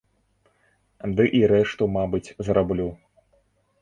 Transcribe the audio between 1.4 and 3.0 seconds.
рэшту, мабыць, зраблю.